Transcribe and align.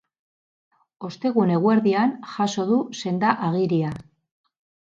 Ostegun 1.07 1.53
eguerdian 1.57 2.15
jaso 2.31 2.65
du 2.73 2.81
senda-agiria. 3.03 3.93